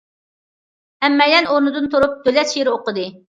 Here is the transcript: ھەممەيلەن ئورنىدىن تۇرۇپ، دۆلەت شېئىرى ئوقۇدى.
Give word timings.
ھەممەيلەن 1.05 1.49
ئورنىدىن 1.51 1.91
تۇرۇپ، 1.93 2.17
دۆلەت 2.25 2.55
شېئىرى 2.55 2.73
ئوقۇدى. 2.75 3.07